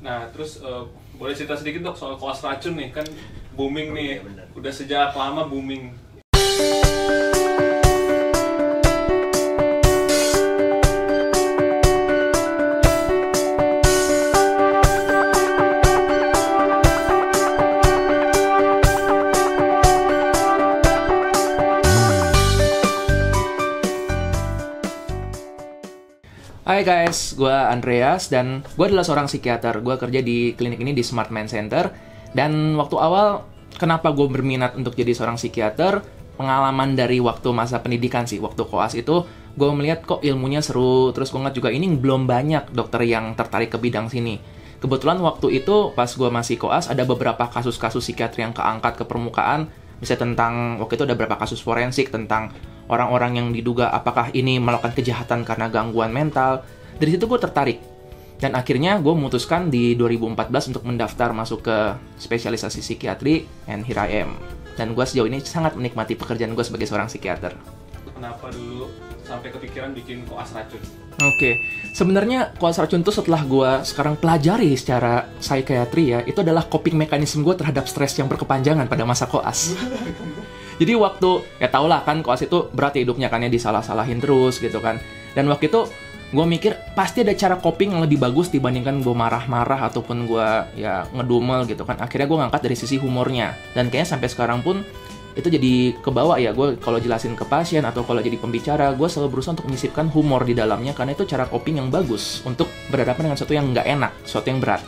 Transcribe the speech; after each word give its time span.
Nah, 0.00 0.32
terus 0.32 0.64
eh, 0.64 0.82
boleh 1.20 1.36
cerita 1.36 1.52
sedikit 1.52 1.84
dok 1.84 1.96
soal 1.96 2.16
koas 2.16 2.40
racun 2.40 2.76
nih? 2.76 2.88
Kan 2.88 3.04
booming 3.52 3.92
Oh, 3.92 3.96
nih, 3.96 4.24
iya, 4.24 4.44
udah 4.56 4.72
sejak 4.72 5.12
lama 5.12 5.44
booming. 5.44 5.92
Hai 26.70 26.86
guys, 26.86 27.34
gue 27.34 27.50
Andreas 27.50 28.30
dan 28.30 28.62
gue 28.62 28.86
adalah 28.86 29.02
seorang 29.02 29.26
psikiater. 29.26 29.82
Gue 29.82 29.98
kerja 29.98 30.22
di 30.22 30.54
klinik 30.54 30.78
ini 30.78 30.94
di 30.94 31.02
Smart 31.02 31.34
Man 31.34 31.50
Center. 31.50 31.90
Dan 32.30 32.78
waktu 32.78 32.94
awal, 32.94 33.42
kenapa 33.74 34.14
gue 34.14 34.30
berminat 34.30 34.78
untuk 34.78 34.94
jadi 34.94 35.10
seorang 35.10 35.34
psikiater? 35.34 35.98
Pengalaman 36.38 36.94
dari 36.94 37.18
waktu 37.18 37.50
masa 37.50 37.82
pendidikan 37.82 38.22
sih, 38.30 38.38
waktu 38.38 38.62
koas 38.70 38.94
itu 38.94 39.26
gue 39.58 39.70
melihat 39.74 40.06
kok 40.06 40.22
ilmunya 40.22 40.62
seru. 40.62 41.10
Terus 41.10 41.34
gue 41.34 41.42
ngeliat 41.42 41.58
juga 41.58 41.74
ini 41.74 41.90
belum 41.90 42.30
banyak 42.30 42.70
dokter 42.70 43.02
yang 43.02 43.34
tertarik 43.34 43.74
ke 43.74 43.78
bidang 43.82 44.06
sini. 44.06 44.38
Kebetulan 44.78 45.18
waktu 45.18 45.50
itu 45.58 45.90
pas 45.98 46.06
gue 46.06 46.30
masih 46.30 46.54
koas 46.54 46.86
ada 46.86 47.02
beberapa 47.02 47.50
kasus-kasus 47.50 47.98
psikiatri 47.98 48.46
yang 48.46 48.54
keangkat 48.54 48.94
ke 48.94 49.02
permukaan. 49.10 49.66
Misalnya 49.98 50.22
tentang 50.22 50.78
waktu 50.78 51.02
itu 51.02 51.02
ada 51.02 51.18
beberapa 51.18 51.34
kasus 51.34 51.58
forensik 51.58 52.14
tentang 52.14 52.54
orang-orang 52.90 53.38
yang 53.38 53.48
diduga 53.54 53.88
apakah 53.94 54.34
ini 54.34 54.58
melakukan 54.58 54.92
kejahatan 54.98 55.46
karena 55.46 55.70
gangguan 55.70 56.10
mental. 56.10 56.66
Dari 56.98 57.14
situ 57.14 57.30
gue 57.30 57.38
tertarik. 57.38 57.78
Dan 58.40 58.56
akhirnya 58.56 58.96
gue 58.98 59.12
memutuskan 59.12 59.68
di 59.68 59.94
2014 59.94 60.72
untuk 60.74 60.82
mendaftar 60.88 61.30
masuk 61.30 61.60
ke 61.60 61.76
spesialisasi 62.18 62.80
psikiatri 62.80 63.44
and 63.68 63.84
here 63.84 64.00
I 64.00 64.26
am. 64.26 64.34
Dan 64.74 64.96
gue 64.96 65.04
sejauh 65.04 65.28
ini 65.28 65.44
sangat 65.44 65.76
menikmati 65.76 66.16
pekerjaan 66.16 66.56
gue 66.56 66.64
sebagai 66.64 66.88
seorang 66.88 67.06
psikiater. 67.06 67.52
Kenapa 68.16 68.48
dulu 68.48 68.88
sampai 69.28 69.52
kepikiran 69.52 69.92
bikin 69.92 70.24
koas 70.24 70.56
racun? 70.56 70.80
Oke, 71.20 71.60
sebenarnya 71.92 72.56
koas 72.56 72.80
racun 72.80 73.04
itu 73.04 73.12
setelah 73.12 73.44
gue 73.44 73.70
sekarang 73.84 74.16
pelajari 74.16 74.72
secara 74.72 75.28
psikiatri 75.36 76.16
ya, 76.16 76.20
itu 76.24 76.40
adalah 76.40 76.64
coping 76.64 76.96
mekanisme 76.96 77.44
gue 77.44 77.52
terhadap 77.60 77.84
stres 77.84 78.16
yang 78.16 78.26
berkepanjangan 78.26 78.88
pada 78.88 79.04
masa 79.04 79.28
koas. 79.28 79.76
Jadi 80.80 80.96
waktu, 80.96 81.44
ya 81.60 81.68
tau 81.68 81.84
lah 81.84 82.00
kan 82.00 82.24
koas 82.24 82.40
itu 82.40 82.72
berat 82.72 82.96
ya 82.96 83.04
hidupnya 83.04 83.28
kan 83.28 83.44
ya 83.44 83.52
disalah-salahin 83.52 84.16
terus 84.16 84.56
gitu 84.56 84.80
kan. 84.80 84.96
Dan 85.36 85.44
waktu 85.52 85.68
itu 85.68 85.84
gue 86.32 86.46
mikir 86.46 86.72
pasti 86.96 87.20
ada 87.20 87.36
cara 87.36 87.60
coping 87.60 87.92
yang 87.92 88.00
lebih 88.00 88.16
bagus 88.16 88.48
dibandingkan 88.48 89.04
gue 89.04 89.12
marah-marah 89.12 89.92
ataupun 89.92 90.24
gue 90.24 90.48
ya 90.80 91.04
ngedumel 91.12 91.68
gitu 91.68 91.84
kan. 91.84 92.00
Akhirnya 92.00 92.24
gue 92.24 92.38
ngangkat 92.40 92.64
dari 92.64 92.76
sisi 92.80 92.96
humornya. 92.96 93.52
Dan 93.76 93.92
kayaknya 93.92 94.16
sampai 94.16 94.32
sekarang 94.32 94.64
pun 94.64 94.80
itu 95.36 95.46
jadi 95.46 95.94
kebawa 96.02 96.42
ya 96.42 96.50
gue 96.50 96.74
kalau 96.82 96.98
jelasin 96.98 97.38
ke 97.38 97.46
pasien 97.46 97.86
atau 97.86 98.02
kalau 98.02 98.18
jadi 98.18 98.34
pembicara 98.34 98.90
gue 98.96 99.08
selalu 99.08 99.38
berusaha 99.38 99.54
untuk 99.54 99.70
menyisipkan 99.70 100.10
humor 100.10 100.42
di 100.42 100.58
dalamnya 100.58 100.90
karena 100.90 101.14
itu 101.14 101.22
cara 101.22 101.46
coping 101.46 101.78
yang 101.78 101.88
bagus 101.92 102.42
untuk 102.42 102.66
berhadapan 102.90 103.30
dengan 103.30 103.36
sesuatu 103.38 103.54
yang 103.54 103.70
nggak 103.70 103.86
enak, 103.86 104.12
sesuatu 104.26 104.48
yang 104.50 104.58
berat. 104.58 104.82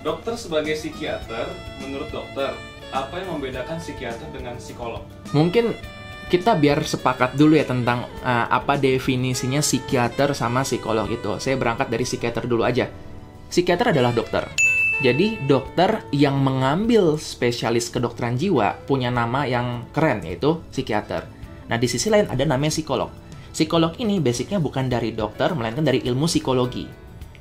Dokter 0.00 0.34
sebagai 0.34 0.74
psikiater, 0.74 1.52
menurut 1.84 2.08
dokter, 2.08 2.56
apa 2.90 3.22
yang 3.22 3.38
membedakan 3.38 3.78
psikiater 3.78 4.26
dengan 4.34 4.58
psikolog? 4.58 5.02
Mungkin 5.30 5.74
kita 6.30 6.54
biar 6.54 6.82
sepakat 6.86 7.34
dulu 7.34 7.58
ya 7.58 7.66
tentang 7.66 8.06
uh, 8.22 8.46
apa 8.46 8.78
definisinya 8.78 9.58
psikiater 9.58 10.30
sama 10.34 10.62
psikolog 10.62 11.10
itu. 11.10 11.38
Saya 11.42 11.58
berangkat 11.58 11.90
dari 11.90 12.06
psikiater 12.06 12.46
dulu 12.46 12.62
aja. 12.62 12.86
Psikiater 13.50 13.90
adalah 13.90 14.14
dokter. 14.14 14.46
Jadi 15.00 15.42
dokter 15.48 16.06
yang 16.12 16.38
mengambil 16.38 17.16
spesialis 17.16 17.88
kedokteran 17.88 18.36
jiwa 18.36 18.78
punya 18.84 19.08
nama 19.08 19.48
yang 19.48 19.90
keren 19.90 20.22
yaitu 20.22 20.60
psikiater. 20.70 21.24
Nah 21.66 21.80
di 21.80 21.88
sisi 21.90 22.12
lain 22.12 22.30
ada 22.30 22.46
namanya 22.46 22.70
psikolog. 22.70 23.10
Psikolog 23.50 23.98
ini 23.98 24.22
basicnya 24.22 24.62
bukan 24.62 24.86
dari 24.86 25.10
dokter 25.10 25.50
melainkan 25.56 25.82
dari 25.82 26.04
ilmu 26.06 26.30
psikologi. 26.30 26.86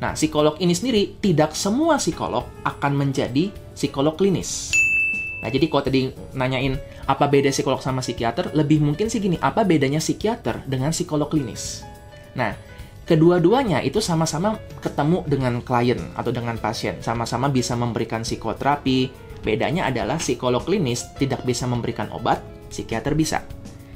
Nah 0.02 0.16
psikolog 0.16 0.58
ini 0.64 0.74
sendiri 0.74 1.20
tidak 1.22 1.54
semua 1.54 2.02
psikolog 2.02 2.48
akan 2.66 2.96
menjadi 2.96 3.54
psikolog 3.76 4.18
klinis. 4.18 4.72
Nah, 5.40 5.48
jadi 5.48 5.66
kalau 5.72 5.84
tadi 5.88 6.12
nanyain 6.36 6.76
apa 7.08 7.26
beda 7.32 7.48
psikolog 7.52 7.80
sama 7.80 8.04
psikiater, 8.04 8.52
lebih 8.52 8.84
mungkin 8.84 9.08
sih 9.08 9.24
gini, 9.24 9.40
apa 9.40 9.64
bedanya 9.64 10.04
psikiater 10.04 10.68
dengan 10.68 10.92
psikolog 10.92 11.32
klinis? 11.32 11.88
Nah, 12.36 12.52
kedua-duanya 13.08 13.80
itu 13.80 14.04
sama-sama 14.04 14.60
ketemu 14.84 15.24
dengan 15.26 15.64
klien 15.64 16.00
atau 16.20 16.36
dengan 16.36 16.60
pasien, 16.60 17.00
sama-sama 17.00 17.48
bisa 17.48 17.74
memberikan 17.80 18.28
psikoterapi. 18.28 19.32
Bedanya 19.40 19.88
adalah 19.88 20.20
psikolog 20.20 20.68
klinis 20.68 21.08
tidak 21.16 21.48
bisa 21.48 21.64
memberikan 21.64 22.12
obat, 22.12 22.44
psikiater 22.68 23.16
bisa. 23.16 23.40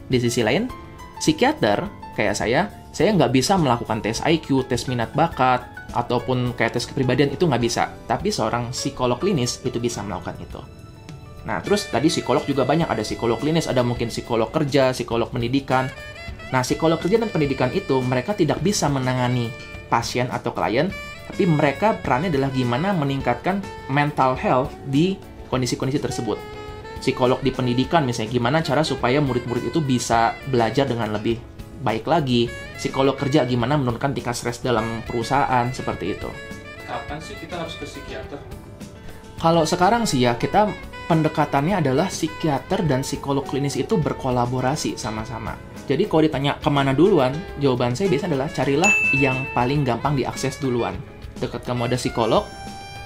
Di 0.07 0.15
sisi 0.23 0.39
lain, 0.39 0.71
psikiater 1.19 1.83
kayak 2.15 2.39
saya, 2.39 2.71
saya 2.95 3.11
nggak 3.11 3.35
bisa 3.35 3.59
melakukan 3.59 3.99
tes 3.99 4.23
IQ, 4.23 4.63
tes 4.71 4.87
minat 4.87 5.11
bakat, 5.11 5.67
ataupun 5.91 6.55
kayak 6.55 6.79
tes 6.79 6.87
kepribadian 6.87 7.35
itu 7.35 7.43
nggak 7.43 7.63
bisa. 7.63 7.91
Tapi 8.07 8.31
seorang 8.31 8.71
psikolog 8.71 9.19
klinis 9.19 9.59
itu 9.67 9.83
bisa 9.83 9.99
melakukan 9.99 10.39
itu. 10.39 10.82
Nah, 11.43 11.59
terus 11.59 11.91
tadi 11.91 12.07
psikolog 12.07 12.43
juga 12.47 12.63
banyak. 12.63 12.87
Ada 12.87 13.03
psikolog 13.03 13.39
klinis, 13.39 13.67
ada 13.67 13.83
mungkin 13.83 14.07
psikolog 14.07 14.47
kerja, 14.51 14.95
psikolog 14.95 15.27
pendidikan. 15.27 15.91
Nah, 16.55 16.63
psikolog 16.63 17.01
kerja 17.01 17.19
dan 17.19 17.27
pendidikan 17.27 17.73
itu 17.75 17.99
mereka 17.99 18.31
tidak 18.37 18.63
bisa 18.63 18.87
menangani 18.87 19.51
pasien 19.91 20.31
atau 20.31 20.55
klien, 20.55 20.87
tapi 21.27 21.43
mereka 21.49 21.97
perannya 21.99 22.31
adalah 22.31 22.49
gimana 22.53 22.95
meningkatkan 22.95 23.59
mental 23.91 24.37
health 24.37 24.71
di 24.87 25.19
kondisi-kondisi 25.51 25.99
tersebut. 25.99 26.37
Psikolog 27.03 27.43
di 27.43 27.51
pendidikan 27.51 28.07
misalnya 28.07 28.31
gimana 28.31 28.57
cara 28.63 28.79
supaya 28.79 29.19
murid-murid 29.19 29.75
itu 29.75 29.83
bisa 29.83 30.39
belajar 30.47 30.87
dengan 30.87 31.11
lebih 31.11 31.35
baik 31.83 32.07
lagi. 32.07 32.47
Psikolog 32.79 33.19
kerja 33.19 33.43
gimana 33.43 33.75
menurunkan 33.75 34.15
tingkat 34.15 34.39
stres 34.39 34.63
dalam 34.63 35.03
perusahaan 35.03 35.67
seperti 35.75 36.15
itu. 36.15 36.29
Kapan 36.87 37.19
sih 37.19 37.35
kita 37.35 37.59
harus 37.59 37.75
ke 37.75 37.83
psikiater? 37.83 38.39
Kalau 39.35 39.67
sekarang 39.67 40.07
sih 40.07 40.23
ya 40.23 40.39
kita 40.39 40.71
pendekatannya 41.07 41.83
adalah 41.83 42.07
psikiater 42.07 42.85
dan 42.87 43.03
psikolog 43.03 43.43
klinis 43.43 43.75
itu 43.75 43.99
berkolaborasi 43.99 44.95
sama-sama. 44.95 45.55
Jadi 45.83 46.07
kalau 46.07 46.23
ditanya 46.23 46.55
ke 46.59 46.69
mana 46.71 46.95
duluan, 46.95 47.35
jawaban 47.59 47.91
saya 47.91 48.07
biasanya 48.07 48.39
adalah 48.39 48.49
carilah 48.55 48.93
yang 49.11 49.43
paling 49.51 49.83
gampang 49.83 50.15
diakses 50.15 50.63
duluan. 50.63 50.95
Dekat 51.43 51.67
kamu 51.67 51.91
ada 51.91 51.97
psikolog, 51.99 52.47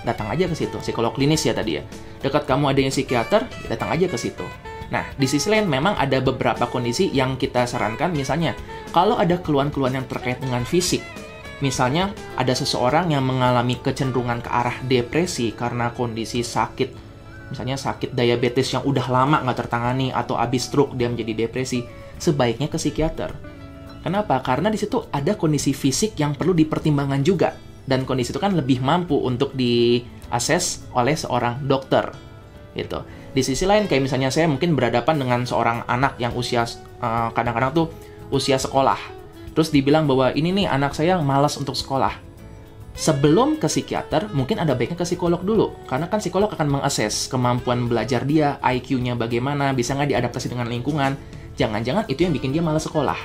datang 0.05 0.29
aja 0.29 0.45
ke 0.45 0.53
situ. 0.53 0.77
Psikolog 0.77 1.17
klinis 1.17 1.41
ya 1.41 1.57
tadi 1.57 1.81
ya. 1.81 1.83
Dekat 2.21 2.45
kamu 2.45 2.69
ada 2.69 2.79
yang 2.85 2.93
psikiater, 2.93 3.49
datang 3.65 3.89
aja 3.89 4.05
ke 4.05 4.17
situ. 4.19 4.45
Nah, 4.87 5.03
di 5.19 5.27
sisi 5.27 5.51
lain 5.51 5.67
memang 5.67 5.99
ada 5.99 6.21
beberapa 6.23 6.69
kondisi 6.69 7.11
yang 7.11 7.35
kita 7.35 7.67
sarankan, 7.67 8.13
misalnya 8.15 8.55
kalau 8.95 9.19
ada 9.19 9.35
keluhan-keluhan 9.41 9.99
yang 9.99 10.07
terkait 10.07 10.39
dengan 10.39 10.63
fisik, 10.63 11.03
misalnya 11.59 12.15
ada 12.39 12.55
seseorang 12.55 13.11
yang 13.11 13.25
mengalami 13.25 13.75
kecenderungan 13.83 14.39
ke 14.39 14.49
arah 14.53 14.77
depresi 14.87 15.51
karena 15.51 15.91
kondisi 15.91 16.39
sakit, 16.39 17.06
misalnya 17.49 17.79
sakit 17.79 18.13
diabetes 18.13 18.71
yang 18.75 18.83
udah 18.83 19.05
lama 19.07 19.43
nggak 19.43 19.67
tertangani 19.67 20.11
atau 20.11 20.35
abis 20.35 20.67
stroke 20.67 20.95
dia 20.95 21.07
menjadi 21.07 21.47
depresi, 21.47 21.83
sebaiknya 22.19 22.67
ke 22.67 22.75
psikiater. 22.75 23.31
Kenapa? 24.03 24.39
Karena 24.39 24.71
di 24.71 24.79
situ 24.79 25.03
ada 25.11 25.35
kondisi 25.35 25.75
fisik 25.75 26.15
yang 26.15 26.35
perlu 26.35 26.55
dipertimbangkan 26.55 27.21
juga 27.23 27.55
dan 27.87 28.03
kondisi 28.03 28.35
itu 28.35 28.39
kan 28.39 28.55
lebih 28.55 28.83
mampu 28.83 29.15
untuk 29.15 29.55
diakses 29.55 30.87
oleh 30.91 31.15
seorang 31.15 31.63
dokter. 31.63 32.11
Gitu. 32.75 32.99
Di 33.33 33.41
sisi 33.41 33.63
lain 33.63 33.87
kayak 33.89 34.05
misalnya 34.05 34.29
saya 34.29 34.45
mungkin 34.45 34.75
berhadapan 34.75 35.17
dengan 35.17 35.41
seorang 35.47 35.87
anak 35.87 36.19
yang 36.21 36.35
usia 36.35 36.67
eh, 37.01 37.29
kadang-kadang 37.31 37.71
tuh 37.73 37.87
usia 38.29 38.59
sekolah. 38.59 38.99
Terus 39.55 39.73
dibilang 39.73 40.05
bahwa 40.05 40.29
ini 40.37 40.53
nih 40.53 40.67
anak 40.69 40.93
saya 40.93 41.17
malas 41.17 41.57
untuk 41.57 41.73
sekolah. 41.73 42.26
Sebelum 42.97 43.61
ke 43.61 43.69
psikiater, 43.69 44.33
mungkin 44.33 44.57
ada 44.57 44.73
baiknya 44.73 44.97
ke 44.97 45.05
psikolog 45.05 45.45
dulu. 45.45 45.77
Karena 45.85 46.09
kan 46.09 46.17
psikolog 46.17 46.49
akan 46.49 46.81
mengakses 46.81 47.29
kemampuan 47.29 47.85
belajar 47.85 48.25
dia, 48.25 48.57
IQ-nya 48.57 49.13
bagaimana, 49.13 49.69
bisa 49.77 49.93
nggak 49.93 50.17
diadaptasi 50.17 50.49
dengan 50.49 50.65
lingkungan. 50.65 51.13
Jangan-jangan 51.61 52.09
itu 52.09 52.25
yang 52.25 52.33
bikin 52.33 52.57
dia 52.57 52.65
malas 52.65 52.89
sekolah. 52.89 53.17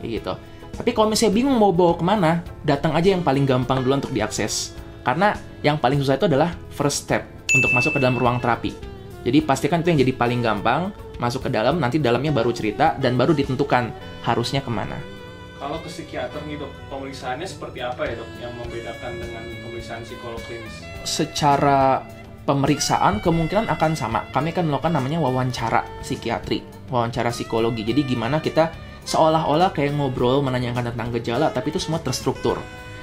Gitu. 0.00 0.32
Tapi 0.72 0.90
kalau 0.96 1.12
misalnya 1.12 1.36
bingung 1.36 1.52
mau 1.52 1.68
bawa 1.68 2.00
ke 2.00 2.04
mana, 2.04 2.40
datang 2.64 2.96
aja 2.96 3.12
yang 3.12 3.20
paling 3.20 3.44
gampang 3.44 3.84
dulu 3.84 4.00
untuk 4.00 4.12
diakses. 4.16 4.72
Karena 5.04 5.36
yang 5.60 5.76
paling 5.76 6.00
susah 6.00 6.16
itu 6.16 6.24
adalah 6.24 6.56
first 6.72 7.04
step 7.04 7.28
untuk 7.52 7.76
masuk 7.76 7.92
ke 7.92 8.00
dalam 8.00 8.16
ruang 8.16 8.40
terapi. 8.40 8.72
Jadi 9.20 9.44
pastikan 9.44 9.84
itu 9.84 9.92
yang 9.92 10.00
jadi 10.00 10.16
paling 10.16 10.40
gampang, 10.40 10.96
masuk 11.20 11.44
ke 11.44 11.50
dalam, 11.52 11.76
nanti 11.76 12.00
dalamnya 12.00 12.32
baru 12.32 12.56
cerita, 12.56 12.96
dan 12.96 13.20
baru 13.20 13.36
ditentukan 13.36 13.92
harusnya 14.24 14.64
ke 14.64 14.72
mana. 14.72 15.19
Kalau 15.60 15.76
ke 15.84 15.92
psikiater 15.92 16.40
nih 16.48 16.56
dok, 16.56 16.72
pemeriksaannya 16.88 17.44
seperti 17.44 17.84
apa 17.84 18.08
ya 18.08 18.16
dok 18.16 18.30
yang 18.40 18.48
membedakan 18.56 19.12
dengan 19.20 19.44
pemeriksaan 19.60 20.00
psikolog 20.08 20.40
klinis? 20.48 20.80
Secara 21.04 22.00
pemeriksaan 22.48 23.20
kemungkinan 23.20 23.68
akan 23.68 23.92
sama. 23.92 24.24
Kami 24.32 24.56
akan 24.56 24.72
melakukan 24.72 24.96
namanya 24.96 25.20
wawancara 25.20 25.84
psikiatri, 26.00 26.64
wawancara 26.88 27.28
psikologi. 27.28 27.84
Jadi 27.84 28.08
gimana 28.08 28.40
kita 28.40 28.72
seolah-olah 29.04 29.76
kayak 29.76 30.00
ngobrol 30.00 30.40
menanyakan 30.40 30.96
tentang 30.96 31.12
gejala, 31.20 31.52
tapi 31.52 31.76
itu 31.76 31.76
semua 31.76 32.00
terstruktur. 32.00 32.56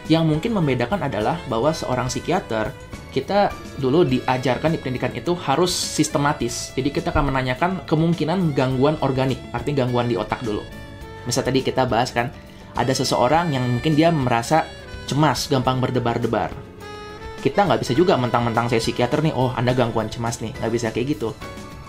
Yang 0.10 0.26
mungkin 0.26 0.58
membedakan 0.58 1.06
adalah 1.06 1.38
bahwa 1.46 1.70
seorang 1.70 2.10
psikiater 2.10 2.74
kita 3.14 3.54
dulu 3.78 4.02
diajarkan 4.02 4.74
di 4.74 4.82
pendidikan 4.82 5.14
itu 5.14 5.38
harus 5.46 5.70
sistematis. 5.70 6.74
Jadi 6.74 6.90
kita 6.90 7.14
akan 7.14 7.30
menanyakan 7.30 7.86
kemungkinan 7.86 8.58
gangguan 8.58 8.98
organik, 9.06 9.38
artinya 9.54 9.86
gangguan 9.86 10.10
di 10.10 10.18
otak 10.18 10.42
dulu. 10.42 10.66
Misal 11.30 11.44
tadi 11.44 11.60
kita 11.60 11.84
bahas 11.84 12.10
kan, 12.16 12.32
ada 12.78 12.94
seseorang 12.94 13.58
yang 13.58 13.66
mungkin 13.66 13.98
dia 13.98 14.14
merasa 14.14 14.70
cemas, 15.10 15.50
gampang 15.50 15.82
berdebar-debar. 15.82 16.54
Kita 17.42 17.66
nggak 17.66 17.82
bisa 17.82 17.94
juga 17.98 18.14
mentang-mentang 18.16 18.70
saya 18.70 18.78
psikiater 18.78 19.26
nih, 19.26 19.34
oh 19.34 19.50
Anda 19.58 19.74
gangguan 19.74 20.14
cemas 20.14 20.38
nih, 20.40 20.54
nggak 20.62 20.72
bisa 20.72 20.88
kayak 20.94 21.18
gitu. 21.18 21.34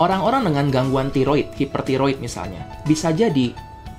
Orang-orang 0.01 0.49
dengan 0.49 0.65
gangguan 0.71 1.13
tiroid, 1.13 1.53
hipertiroid 1.53 2.17
misalnya, 2.23 2.65
bisa 2.87 3.13
jadi 3.13 3.51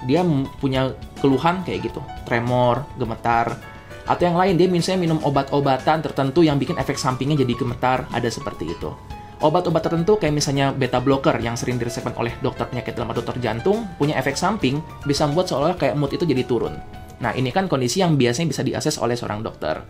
dia 0.08 0.24
punya 0.58 0.96
keluhan 1.20 1.60
kayak 1.62 1.92
gitu, 1.92 2.00
tremor, 2.24 2.88
gemetar, 2.96 3.60
atau 4.08 4.22
yang 4.24 4.40
lain 4.40 4.56
dia 4.56 4.66
misalnya 4.66 5.06
minum 5.06 5.20
obat-obatan 5.22 6.00
tertentu 6.00 6.40
yang 6.40 6.56
bikin 6.56 6.80
efek 6.80 6.96
sampingnya 6.96 7.44
jadi 7.44 7.52
gemetar, 7.52 8.08
ada 8.10 8.26
seperti 8.32 8.72
itu. 8.72 8.90
Obat-obat 9.40 9.80
tertentu 9.80 10.20
kayak 10.20 10.36
misalnya 10.36 10.68
beta 10.68 11.00
blocker 11.00 11.32
yang 11.40 11.56
sering 11.56 11.80
diresepkan 11.80 12.12
oleh 12.20 12.36
dokter 12.44 12.68
penyakit 12.68 12.92
dalam 12.92 13.08
dokter 13.16 13.40
jantung 13.40 13.88
punya 13.96 14.20
efek 14.20 14.36
samping 14.36 14.84
bisa 15.08 15.24
membuat 15.24 15.48
seolah 15.48 15.80
kayak 15.80 15.96
mood 15.96 16.12
itu 16.12 16.28
jadi 16.28 16.44
turun. 16.44 16.76
Nah, 17.24 17.32
ini 17.32 17.48
kan 17.48 17.64
kondisi 17.64 18.04
yang 18.04 18.20
biasanya 18.20 18.52
bisa 18.52 18.60
diakses 18.60 19.00
oleh 19.00 19.16
seorang 19.16 19.40
dokter. 19.40 19.80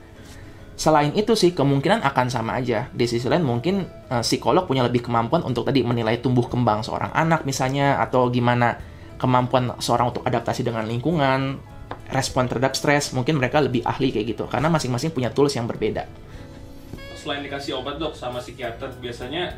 Selain 0.79 1.11
itu 1.19 1.35
sih 1.35 1.51
kemungkinan 1.51 1.99
akan 2.07 2.27
sama 2.31 2.63
aja. 2.63 2.87
Di 2.95 3.11
sisi 3.11 3.27
lain 3.27 3.43
mungkin 3.43 3.83
uh, 4.07 4.23
psikolog 4.23 4.71
punya 4.71 4.87
lebih 4.87 5.03
kemampuan 5.11 5.43
untuk 5.43 5.67
tadi 5.67 5.83
menilai 5.83 6.23
tumbuh 6.23 6.47
kembang 6.47 6.87
seorang 6.87 7.11
anak 7.11 7.43
misalnya 7.43 7.99
atau 7.99 8.31
gimana 8.31 8.79
kemampuan 9.19 9.75
seorang 9.83 10.15
untuk 10.15 10.23
adaptasi 10.31 10.63
dengan 10.63 10.87
lingkungan, 10.87 11.59
respon 12.15 12.47
terhadap 12.47 12.79
stres, 12.79 13.11
mungkin 13.19 13.43
mereka 13.43 13.59
lebih 13.59 13.83
ahli 13.83 14.15
kayak 14.15 14.27
gitu 14.31 14.47
karena 14.47 14.71
masing-masing 14.71 15.11
punya 15.11 15.35
tools 15.35 15.59
yang 15.59 15.67
berbeda 15.67 16.30
selain 17.21 17.45
dikasih 17.45 17.77
obat 17.77 18.01
dok 18.01 18.17
sama 18.17 18.41
psikiater 18.41 18.89
biasanya 18.97 19.53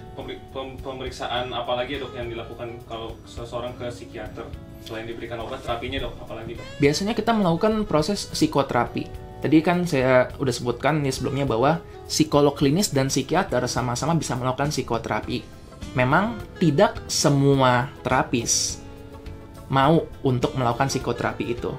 pemeriksaan 0.83 1.55
apa 1.55 1.79
lagi 1.79 2.03
dok 2.03 2.11
yang 2.19 2.27
dilakukan 2.27 2.83
kalau 2.91 3.15
seseorang 3.23 3.71
ke 3.79 3.87
psikiater? 3.87 4.43
Selain 4.83 5.07
diberikan 5.07 5.39
obat 5.39 5.63
terapinya 5.63 6.03
dok 6.03 6.19
apalagi 6.19 6.59
dok? 6.59 6.67
Biasanya 6.83 7.15
kita 7.15 7.31
melakukan 7.31 7.87
proses 7.87 8.27
psikoterapi. 8.35 9.07
Tadi 9.39 9.59
kan 9.63 9.87
saya 9.87 10.27
udah 10.43 10.51
sebutkan 10.51 11.07
nih 11.07 11.15
sebelumnya 11.15 11.47
bahwa 11.47 11.79
psikolog 12.11 12.59
klinis 12.59 12.91
dan 12.91 13.07
psikiater 13.07 13.63
sama-sama 13.71 14.19
bisa 14.19 14.35
melakukan 14.35 14.75
psikoterapi. 14.75 15.47
Memang 15.95 16.43
tidak 16.59 16.99
semua 17.07 17.87
terapis 18.03 18.83
mau 19.71 20.03
untuk 20.27 20.59
melakukan 20.59 20.91
psikoterapi 20.91 21.45
itu. 21.47 21.71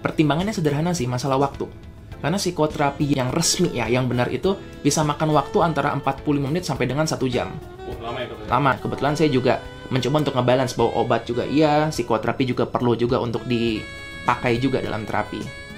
Pertimbangannya 0.00 0.56
sederhana 0.56 0.96
sih 0.96 1.04
masalah 1.04 1.36
waktu 1.36 1.87
karena 2.18 2.38
psikoterapi 2.38 3.14
yang 3.14 3.30
resmi 3.30 3.78
ya, 3.78 3.86
yang 3.86 4.10
benar 4.10 4.26
itu 4.30 4.58
bisa 4.82 5.06
makan 5.06 5.30
waktu 5.34 5.58
antara 5.62 5.94
45 5.94 6.26
menit 6.42 6.66
sampai 6.66 6.90
dengan 6.90 7.06
satu 7.06 7.30
jam. 7.30 7.50
Oh, 7.86 7.96
lama 8.02 8.18
ya 8.20 8.26
dok? 8.28 8.38
Lama. 8.50 8.72
Kebetulan 8.78 9.14
saya 9.14 9.30
juga 9.30 9.62
mencoba 9.88 10.16
untuk 10.26 10.34
ngebalance 10.36 10.74
bahwa 10.76 10.90
obat 10.98 11.24
juga 11.24 11.46
iya, 11.48 11.88
psikoterapi 11.88 12.44
juga 12.44 12.64
perlu 12.68 12.98
juga 12.98 13.22
untuk 13.22 13.46
dipakai 13.46 14.60
juga 14.60 14.82
dalam 14.82 15.06
terapi. 15.06 15.68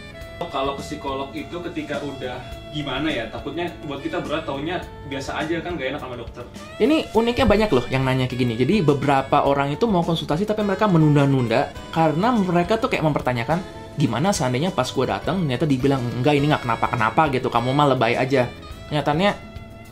Kalau 0.51 0.75
ke 0.75 0.83
psikolog 0.83 1.31
itu 1.37 1.53
ketika 1.71 2.01
udah 2.03 2.41
gimana 2.73 3.07
ya, 3.13 3.29
takutnya 3.29 3.71
buat 3.85 4.01
kita 4.01 4.25
berat 4.25 4.49
taunya 4.49 4.83
biasa 5.07 5.37
aja 5.37 5.61
kan 5.61 5.77
gak 5.77 5.95
enak 5.95 6.01
sama 6.01 6.17
dokter. 6.17 6.43
Ini 6.81 7.13
uniknya 7.13 7.47
banyak 7.47 7.71
loh 7.71 7.85
yang 7.93 8.03
nanya 8.03 8.25
kayak 8.27 8.41
gini. 8.41 8.55
Jadi 8.57 8.81
beberapa 8.83 9.45
orang 9.47 9.77
itu 9.77 9.85
mau 9.85 10.01
konsultasi 10.01 10.49
tapi 10.49 10.65
mereka 10.65 10.89
menunda-nunda 10.89 11.71
karena 11.93 12.35
mereka 12.35 12.81
tuh 12.81 12.89
kayak 12.89 13.05
mempertanyakan 13.05 13.61
gimana 14.01 14.33
seandainya 14.33 14.73
pas 14.73 14.89
gue 14.89 15.05
datang 15.05 15.45
ternyata 15.45 15.69
dibilang 15.69 16.01
enggak 16.01 16.41
ini 16.41 16.49
nggak 16.49 16.65
kenapa-kenapa 16.65 17.29
gitu 17.37 17.53
kamu 17.53 17.77
mah 17.77 17.93
lebay 17.93 18.17
aja 18.17 18.49
nyatanya 18.89 19.37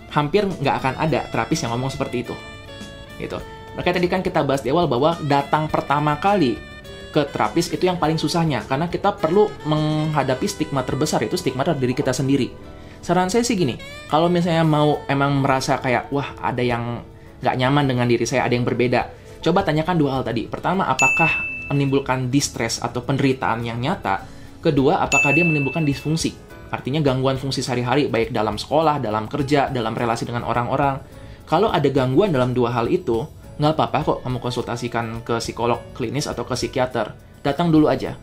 hampir 0.08 0.48
nggak 0.48 0.74
akan 0.80 0.94
ada 0.96 1.28
terapis 1.28 1.60
yang 1.60 1.76
ngomong 1.76 1.92
seperti 1.92 2.24
itu 2.24 2.34
gitu 3.20 3.36
Makanya 3.78 4.02
tadi 4.02 4.08
kan 4.10 4.20
kita 4.26 4.42
bahas 4.42 4.66
di 4.66 4.74
awal 4.74 4.90
bahwa 4.90 5.14
datang 5.22 5.70
pertama 5.70 6.18
kali 6.18 6.58
ke 7.14 7.22
terapis 7.30 7.70
itu 7.70 7.86
yang 7.86 7.94
paling 7.94 8.18
susahnya 8.18 8.66
karena 8.66 8.90
kita 8.90 9.14
perlu 9.14 9.46
menghadapi 9.62 10.50
stigma 10.50 10.82
terbesar 10.82 11.22
itu 11.22 11.38
stigma 11.38 11.62
dari 11.62 11.78
diri 11.86 11.94
kita 11.94 12.10
sendiri. 12.10 12.50
Saran 12.98 13.30
saya 13.30 13.46
sih 13.46 13.54
gini, 13.54 13.78
kalau 14.10 14.26
misalnya 14.26 14.66
mau 14.66 15.06
emang 15.06 15.38
merasa 15.38 15.78
kayak 15.78 16.10
wah 16.10 16.34
ada 16.42 16.58
yang 16.58 17.06
nggak 17.38 17.54
nyaman 17.54 17.86
dengan 17.86 18.06
diri 18.10 18.26
saya, 18.26 18.50
ada 18.50 18.58
yang 18.58 18.66
berbeda, 18.66 19.14
coba 19.46 19.62
tanyakan 19.62 19.94
dua 19.94 20.10
hal 20.18 20.22
tadi. 20.26 20.50
Pertama, 20.50 20.82
apakah 20.90 21.30
menimbulkan 21.70 22.32
distress 22.32 22.80
atau 22.80 23.04
penderitaan 23.04 23.64
yang 23.64 23.78
nyata. 23.78 24.24
Kedua, 24.58 25.00
apakah 25.04 25.30
dia 25.30 25.46
menimbulkan 25.46 25.86
disfungsi? 25.86 26.34
Artinya 26.68 27.00
gangguan 27.00 27.40
fungsi 27.40 27.64
sehari-hari 27.64 28.10
baik 28.12 28.34
dalam 28.34 28.60
sekolah, 28.60 29.00
dalam 29.00 29.24
kerja, 29.30 29.72
dalam 29.72 29.96
relasi 29.96 30.28
dengan 30.28 30.44
orang-orang. 30.44 31.00
Kalau 31.48 31.72
ada 31.72 31.88
gangguan 31.88 32.28
dalam 32.28 32.52
dua 32.52 32.76
hal 32.76 32.92
itu, 32.92 33.24
nggak 33.56 33.72
apa-apa 33.72 33.98
kok 34.04 34.18
kamu 34.26 34.38
konsultasikan 34.42 35.06
ke 35.24 35.40
psikolog 35.40 35.80
klinis 35.96 36.28
atau 36.28 36.44
ke 36.44 36.52
psikiater. 36.52 37.16
Datang 37.40 37.72
dulu 37.72 37.88
aja. 37.88 38.18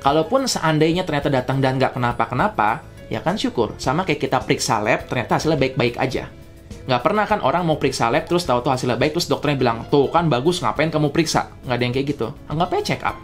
Kalaupun 0.00 0.48
seandainya 0.48 1.04
ternyata 1.04 1.28
datang 1.28 1.60
dan 1.60 1.76
nggak 1.76 1.92
kenapa-kenapa, 1.96 2.80
ya 3.12 3.20
kan 3.20 3.36
syukur. 3.36 3.76
Sama 3.76 4.08
kayak 4.08 4.20
kita 4.24 4.40
periksa 4.40 4.80
lab, 4.80 5.04
ternyata 5.04 5.36
hasilnya 5.36 5.60
baik-baik 5.60 6.00
aja 6.00 6.43
nggak 6.84 7.00
pernah 7.00 7.24
kan 7.24 7.40
orang 7.40 7.64
mau 7.64 7.80
periksa 7.80 8.12
lab 8.12 8.28
terus 8.28 8.44
tahu 8.44 8.60
tuh 8.60 8.72
hasilnya 8.76 9.00
baik 9.00 9.16
terus 9.16 9.24
dokternya 9.24 9.56
bilang 9.56 9.78
tuh 9.88 10.12
kan 10.12 10.28
bagus 10.28 10.60
ngapain 10.60 10.92
kamu 10.92 11.08
periksa? 11.08 11.48
Nggak 11.64 11.76
ada 11.76 11.84
yang 11.84 11.94
kayak 11.96 12.06
gitu. 12.12 12.26
Anggapnya 12.48 12.82
check 12.84 13.02
up. 13.02 13.16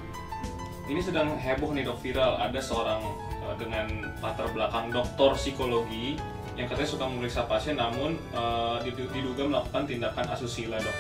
Ini 0.89 1.01
sedang 1.05 1.37
heboh 1.37 1.71
nih 1.77 1.85
dok 1.85 2.01
viral. 2.01 2.41
Ada 2.41 2.61
seorang 2.65 3.01
uh, 3.45 3.55
dengan 3.61 4.11
latar 4.25 4.49
belakang 4.51 4.89
dokter 4.91 5.31
psikologi 5.37 6.17
yang 6.59 6.67
katanya 6.67 6.91
suka 6.91 7.05
memeriksa 7.07 7.47
pasien 7.47 7.77
namun 7.77 8.19
uh, 8.33 8.81
diduga 8.85 9.45
melakukan 9.47 9.85
tindakan 9.87 10.27
asusila 10.33 10.81
dok. 10.81 10.97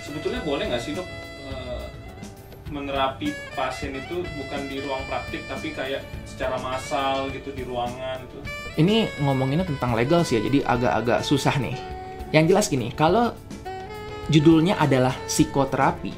Sebetulnya 0.00 0.40
boleh 0.42 0.72
nggak 0.72 0.82
sih 0.82 0.96
dok 0.96 1.29
menerapi 2.70 3.34
pasien 3.52 3.92
itu 3.98 4.22
bukan 4.38 4.60
di 4.70 4.80
ruang 4.80 5.02
praktik 5.10 5.42
tapi 5.50 5.74
kayak 5.74 6.06
secara 6.22 6.56
massal 6.62 7.28
gitu 7.34 7.50
di 7.50 7.66
ruangan 7.66 8.22
itu 8.24 8.40
ini 8.78 9.10
ngomonginnya 9.18 9.66
tentang 9.66 9.98
legal 9.98 10.22
sih 10.22 10.38
ya, 10.38 10.46
jadi 10.46 10.62
agak-agak 10.62 11.20
susah 11.26 11.58
nih. 11.58 11.74
Yang 12.30 12.44
jelas 12.54 12.66
gini, 12.70 12.88
kalau 12.94 13.34
judulnya 14.30 14.78
adalah 14.78 15.12
psikoterapi, 15.26 16.14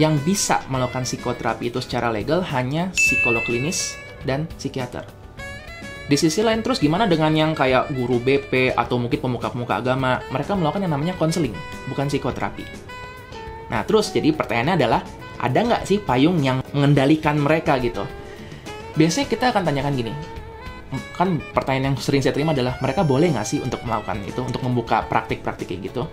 yang 0.00 0.16
bisa 0.24 0.64
melakukan 0.72 1.04
psikoterapi 1.04 1.68
itu 1.68 1.80
secara 1.84 2.08
legal 2.08 2.40
hanya 2.52 2.88
psikolog 2.96 3.44
klinis 3.44 3.92
dan 4.24 4.48
psikiater. 4.56 5.04
Di 6.06 6.14
sisi 6.14 6.40
lain 6.40 6.62
terus 6.62 6.78
gimana 6.78 7.04
dengan 7.10 7.34
yang 7.34 7.52
kayak 7.52 7.90
guru 7.92 8.22
BP 8.22 8.78
atau 8.78 8.96
mungkin 8.96 9.18
pemuka-pemuka 9.18 9.82
agama, 9.82 10.22
mereka 10.30 10.54
melakukan 10.54 10.86
yang 10.86 10.94
namanya 10.96 11.14
konseling, 11.18 11.52
bukan 11.90 12.08
psikoterapi. 12.08 12.64
Nah 13.68 13.82
terus 13.82 14.14
jadi 14.14 14.30
pertanyaannya 14.32 14.74
adalah, 14.78 15.02
ada 15.40 15.58
nggak 15.62 15.82
sih 15.84 15.98
payung 16.00 16.40
yang 16.40 16.60
mengendalikan 16.72 17.36
mereka 17.40 17.76
gitu? 17.80 18.04
Biasanya 18.96 19.26
kita 19.28 19.44
akan 19.52 19.62
tanyakan 19.68 19.92
gini, 19.92 20.12
kan 21.16 21.36
pertanyaan 21.52 21.92
yang 21.92 21.96
sering 22.00 22.24
saya 22.24 22.32
terima 22.32 22.56
adalah 22.56 22.80
mereka 22.80 23.04
boleh 23.04 23.28
nggak 23.28 23.44
sih 23.46 23.60
untuk 23.60 23.84
melakukan 23.84 24.24
itu, 24.24 24.40
untuk 24.40 24.64
membuka 24.64 25.04
praktik-praktik 25.04 25.68
kayak 25.68 25.92
gitu? 25.92 26.08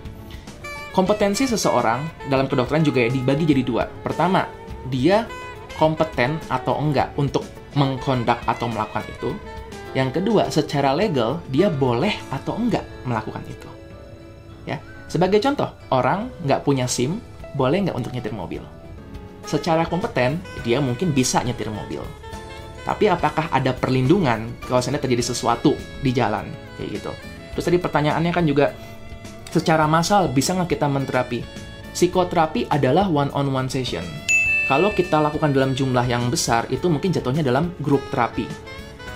Kompetensi 0.94 1.48
seseorang 1.50 2.28
dalam 2.30 2.46
kedokteran 2.46 2.86
juga 2.86 3.02
dibagi 3.08 3.48
jadi 3.48 3.62
dua. 3.66 3.84
Pertama, 4.04 4.46
dia 4.92 5.26
kompeten 5.74 6.38
atau 6.46 6.78
enggak 6.78 7.10
untuk 7.18 7.42
mengkondak 7.74 8.38
atau 8.46 8.70
melakukan 8.70 9.02
itu. 9.10 9.34
Yang 9.94 10.22
kedua, 10.22 10.46
secara 10.50 10.94
legal 10.94 11.42
dia 11.50 11.66
boleh 11.66 12.14
atau 12.30 12.54
enggak 12.54 12.86
melakukan 13.02 13.42
itu. 13.46 13.66
Ya, 14.70 14.78
sebagai 15.10 15.42
contoh, 15.42 15.70
orang 15.90 16.30
nggak 16.46 16.62
punya 16.62 16.86
SIM 16.86 17.18
boleh 17.58 17.86
nggak 17.86 17.96
untuk 17.98 18.14
nyetir 18.14 18.34
mobil? 18.34 18.62
Secara 19.44 19.84
kompeten, 19.84 20.40
dia 20.64 20.80
mungkin 20.80 21.12
bisa 21.12 21.44
nyetir 21.44 21.68
mobil 21.68 22.00
tapi 22.84 23.08
apakah 23.08 23.48
ada 23.48 23.72
perlindungan 23.72 24.52
kalau 24.68 24.78
seandainya 24.78 25.08
terjadi 25.08 25.32
sesuatu 25.32 25.72
di 26.04 26.12
jalan 26.12 26.44
kayak 26.76 27.00
gitu. 27.00 27.12
Terus 27.56 27.64
tadi 27.64 27.78
pertanyaannya 27.80 28.32
kan 28.32 28.44
juga 28.44 28.76
secara 29.48 29.88
massal 29.88 30.28
bisa 30.28 30.52
nggak 30.52 30.76
kita 30.76 30.86
menterapi? 30.86 31.40
Psikoterapi 31.96 32.68
adalah 32.68 33.08
one 33.08 33.32
on 33.32 33.48
one 33.50 33.72
session. 33.72 34.04
Kalau 34.68 34.92
kita 34.92 35.20
lakukan 35.20 35.52
dalam 35.52 35.72
jumlah 35.72 36.04
yang 36.04 36.28
besar 36.28 36.68
itu 36.68 36.88
mungkin 36.92 37.12
jatuhnya 37.12 37.40
dalam 37.40 37.72
grup 37.80 38.04
terapi. 38.12 38.44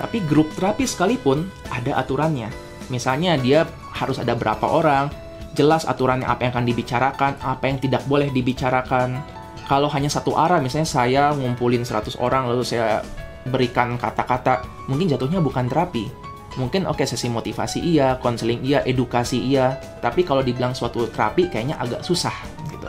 Tapi 0.00 0.24
grup 0.24 0.48
terapi 0.56 0.88
sekalipun 0.88 1.44
ada 1.68 2.00
aturannya. 2.00 2.48
Misalnya 2.88 3.36
dia 3.36 3.68
harus 3.92 4.16
ada 4.16 4.32
berapa 4.32 4.64
orang, 4.64 5.10
jelas 5.52 5.84
aturannya 5.84 6.24
apa 6.24 6.48
yang 6.48 6.52
akan 6.56 6.66
dibicarakan, 6.68 7.32
apa 7.42 7.64
yang 7.68 7.78
tidak 7.82 8.06
boleh 8.06 8.30
dibicarakan. 8.32 9.20
Kalau 9.68 9.92
hanya 9.92 10.08
satu 10.08 10.32
arah, 10.32 10.64
misalnya 10.64 10.88
saya 10.88 11.24
ngumpulin 11.36 11.84
100 11.84 12.16
orang 12.16 12.48
lalu 12.48 12.64
saya 12.64 13.04
berikan 13.44 14.00
kata-kata 14.00 14.64
mungkin 14.88 15.12
jatuhnya 15.12 15.44
bukan 15.44 15.68
terapi. 15.68 16.08
Mungkin 16.56 16.88
oke 16.88 17.04
okay, 17.04 17.06
sesi 17.06 17.28
motivasi 17.28 17.78
iya 17.84 18.16
konseling 18.18 18.64
iya 18.64 18.82
edukasi 18.82 19.38
iya 19.38 19.78
tapi 20.00 20.24
kalau 20.26 20.42
dibilang 20.42 20.72
suatu 20.72 21.06
terapi 21.12 21.52
kayaknya 21.52 21.76
agak 21.76 22.00
susah 22.00 22.32
gitu. 22.72 22.88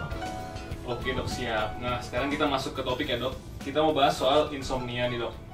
Oke 0.87 1.11
dok 1.11 1.27
siap. 1.27 1.77
Nah 1.83 1.99
sekarang 1.99 2.31
kita 2.31 2.47
masuk 2.47 2.79
ke 2.79 2.81
topik 2.81 3.11
ya 3.11 3.19
dok. 3.19 3.35
Kita 3.59 3.83
mau 3.83 3.91
bahas 3.91 4.15
soal 4.15 4.47
insomnia 4.55 5.05
nih 5.11 5.19
dok 5.21 5.48